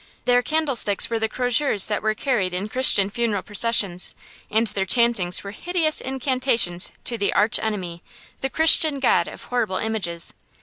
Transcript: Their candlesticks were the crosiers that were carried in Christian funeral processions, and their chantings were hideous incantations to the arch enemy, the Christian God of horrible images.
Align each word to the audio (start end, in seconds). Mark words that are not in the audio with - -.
Their 0.25 0.41
candlesticks 0.41 1.11
were 1.11 1.19
the 1.19 1.29
crosiers 1.29 1.85
that 1.85 2.01
were 2.01 2.15
carried 2.15 2.55
in 2.55 2.69
Christian 2.69 3.07
funeral 3.11 3.43
processions, 3.43 4.15
and 4.49 4.65
their 4.65 4.83
chantings 4.87 5.43
were 5.43 5.51
hideous 5.51 6.01
incantations 6.01 6.89
to 7.03 7.19
the 7.19 7.31
arch 7.33 7.59
enemy, 7.61 8.01
the 8.39 8.49
Christian 8.49 8.99
God 8.99 9.27
of 9.27 9.43
horrible 9.43 9.77
images. 9.77 10.33